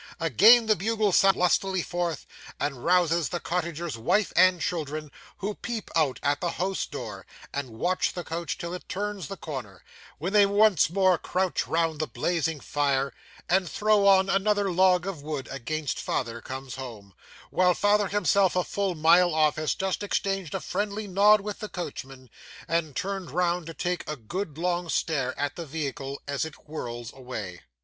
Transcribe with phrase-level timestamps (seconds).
[0.19, 2.25] Again the bugle sounds lustily forth,
[2.59, 7.69] and rouses the cottager's wife and children, who peep out at the house door, and
[7.77, 9.83] watch the coach till it turns the corner,
[10.17, 13.13] when they once more crouch round the blazing fire,
[13.47, 17.13] and throw on another log of wood against father comes home;
[17.51, 21.69] while father himself, a full mile off, has just exchanged a friendly nod with the
[21.69, 22.27] coachman,
[22.67, 27.13] and turned round to take a good long stare at the vehicle as it whirls
[27.13, 27.61] away.